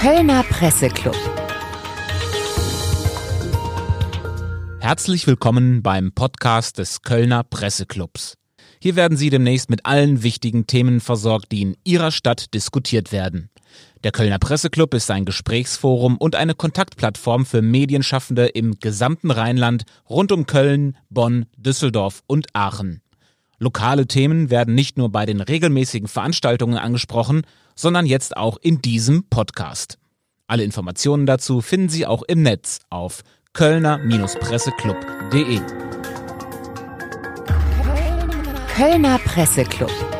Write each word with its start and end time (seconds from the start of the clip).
Kölner 0.00 0.42
Presseclub. 0.44 1.14
Herzlich 4.80 5.26
willkommen 5.26 5.82
beim 5.82 6.12
Podcast 6.12 6.78
des 6.78 7.02
Kölner 7.02 7.44
Presseclubs. 7.44 8.38
Hier 8.80 8.96
werden 8.96 9.18
Sie 9.18 9.28
demnächst 9.28 9.68
mit 9.68 9.84
allen 9.84 10.22
wichtigen 10.22 10.66
Themen 10.66 11.00
versorgt, 11.00 11.52
die 11.52 11.60
in 11.60 11.76
Ihrer 11.84 12.12
Stadt 12.12 12.54
diskutiert 12.54 13.12
werden. 13.12 13.50
Der 14.02 14.10
Kölner 14.10 14.38
Presseclub 14.38 14.94
ist 14.94 15.10
ein 15.10 15.26
Gesprächsforum 15.26 16.16
und 16.16 16.34
eine 16.34 16.54
Kontaktplattform 16.54 17.44
für 17.44 17.60
Medienschaffende 17.60 18.46
im 18.46 18.80
gesamten 18.80 19.30
Rheinland 19.30 19.82
rund 20.08 20.32
um 20.32 20.46
Köln, 20.46 20.96
Bonn, 21.10 21.44
Düsseldorf 21.58 22.22
und 22.26 22.46
Aachen. 22.54 23.02
Lokale 23.58 24.06
Themen 24.06 24.48
werden 24.48 24.74
nicht 24.74 24.96
nur 24.96 25.12
bei 25.12 25.26
den 25.26 25.42
regelmäßigen 25.42 26.08
Veranstaltungen 26.08 26.78
angesprochen, 26.78 27.42
sondern 27.80 28.06
jetzt 28.06 28.36
auch 28.36 28.58
in 28.60 28.82
diesem 28.82 29.28
Podcast. 29.28 29.98
Alle 30.46 30.62
Informationen 30.64 31.26
dazu 31.26 31.60
finden 31.60 31.88
Sie 31.88 32.06
auch 32.06 32.22
im 32.24 32.42
Netz 32.42 32.80
auf 32.90 33.22
kölner-presseclub.de. 33.54 35.60
Kölner 38.74 39.18
Presseclub. 39.18 40.19